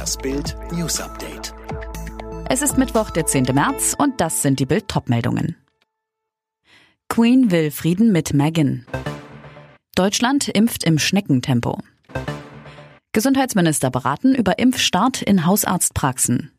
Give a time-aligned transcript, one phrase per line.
[0.00, 1.52] Das Bild News Update.
[2.48, 3.48] Es ist Mittwoch, der 10.
[3.52, 5.56] März und das sind die Bild meldungen
[7.10, 8.86] Queen will Frieden mit Meghan.
[9.94, 11.80] Deutschland impft im Schneckentempo.
[13.12, 16.50] Gesundheitsminister beraten über Impfstart in Hausarztpraxen.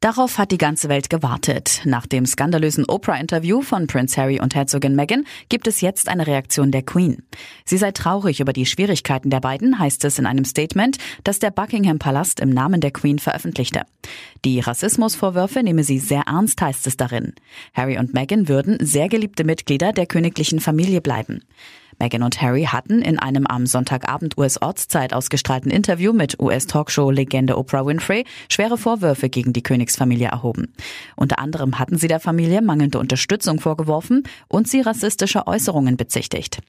[0.00, 1.80] Darauf hat die ganze Welt gewartet.
[1.84, 6.70] Nach dem skandalösen Oprah-Interview von Prince Harry und Herzogin Meghan gibt es jetzt eine Reaktion
[6.70, 7.24] der Queen.
[7.64, 11.50] Sie sei traurig über die Schwierigkeiten der beiden, heißt es in einem Statement, das der
[11.50, 13.82] Buckingham Palast im Namen der Queen veröffentlichte.
[14.44, 17.32] Die Rassismusvorwürfe nehme sie sehr ernst, heißt es darin.
[17.74, 21.40] Harry und Meghan würden sehr geliebte Mitglieder der königlichen Familie bleiben.
[21.98, 28.24] Meghan und Harry hatten in einem am Sonntagabend US-Ortszeit ausgestrahlten Interview mit US-Talkshow-Legende Oprah Winfrey
[28.48, 30.72] schwere Vorwürfe gegen die Königsfamilie erhoben.
[31.16, 36.60] Unter anderem hatten sie der Familie mangelnde Unterstützung vorgeworfen und sie rassistische Äußerungen bezichtigt.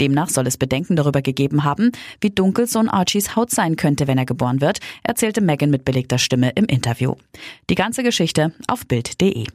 [0.00, 4.18] Demnach soll es Bedenken darüber gegeben haben, wie dunkel Sohn Archies Haut sein könnte, wenn
[4.18, 7.14] er geboren wird, erzählte Meghan mit belegter Stimme im Interview.
[7.68, 9.46] Die ganze Geschichte auf Bild.de.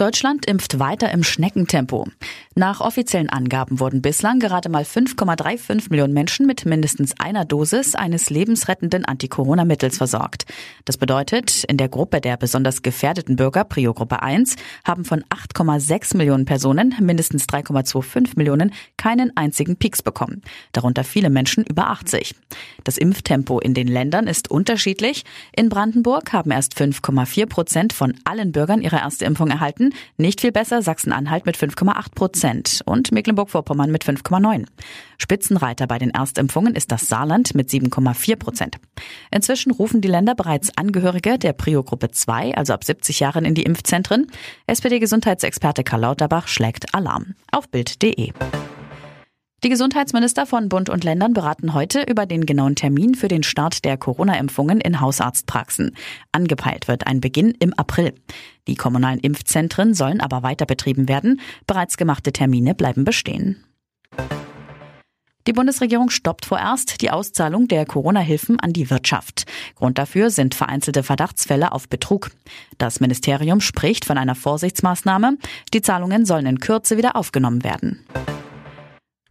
[0.00, 2.06] Deutschland impft weiter im Schneckentempo.
[2.60, 8.28] Nach offiziellen Angaben wurden bislang gerade mal 5,35 Millionen Menschen mit mindestens einer Dosis eines
[8.28, 10.44] lebensrettenden Anti-Corona-Mittels versorgt.
[10.84, 16.44] Das bedeutet, in der Gruppe der besonders gefährdeten Bürger, Prio-Gruppe 1, haben von 8,6 Millionen
[16.44, 20.42] Personen mindestens 3,25 Millionen keinen einzigen Peaks bekommen.
[20.72, 22.34] Darunter viele Menschen über 80.
[22.84, 25.24] Das Impftempo in den Ländern ist unterschiedlich.
[25.56, 30.52] In Brandenburg haben erst 5,4 Prozent von allen Bürgern ihre erste Impfung erhalten nicht viel
[30.52, 32.14] besser Sachsen-Anhalt mit 5,8
[32.50, 34.66] Prozent und Mecklenburg-Vorpommern mit 5,9.
[35.18, 38.76] Spitzenreiter bei den Erstimpfungen ist das Saarland mit 7,4 Prozent.
[39.30, 43.62] Inzwischen rufen die Länder bereits Angehörige der Prio-Gruppe 2, also ab 70 Jahren, in die
[43.62, 44.26] Impfzentren.
[44.66, 47.34] SPD-Gesundheitsexperte Karl Lauterbach schlägt Alarm.
[47.52, 48.32] Auf Bild.de.
[49.62, 53.84] Die Gesundheitsminister von Bund und Ländern beraten heute über den genauen Termin für den Start
[53.84, 55.94] der Corona-Impfungen in Hausarztpraxen.
[56.32, 58.14] Angepeilt wird ein Beginn im April.
[58.68, 61.42] Die kommunalen Impfzentren sollen aber weiter betrieben werden.
[61.66, 63.62] Bereits gemachte Termine bleiben bestehen.
[65.46, 69.44] Die Bundesregierung stoppt vorerst die Auszahlung der Corona-Hilfen an die Wirtschaft.
[69.74, 72.30] Grund dafür sind vereinzelte Verdachtsfälle auf Betrug.
[72.78, 75.36] Das Ministerium spricht von einer Vorsichtsmaßnahme.
[75.74, 78.06] Die Zahlungen sollen in Kürze wieder aufgenommen werden.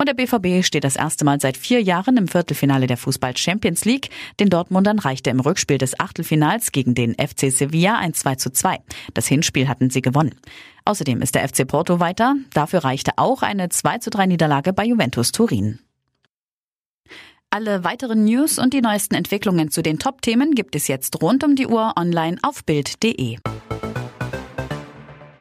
[0.02, 3.84] Und der BVB steht das erste Mal seit vier Jahren im Viertelfinale der Fußball Champions
[3.84, 4.10] League.
[4.40, 8.80] Den Dortmundern reichte im Rückspiel des Achtelfinals gegen den FC Sevilla ein 2 zu 2.
[9.14, 10.36] Das Hinspiel hatten sie gewonnen.
[10.86, 12.36] Außerdem ist der FC Porto weiter.
[12.54, 15.80] Dafür reichte auch eine 2 zu 3 Niederlage bei Juventus Turin.
[17.50, 21.58] Alle weiteren News und die neuesten Entwicklungen zu den Top-Themen gibt es jetzt rund um
[21.58, 23.38] die Uhr online auf Bild.de.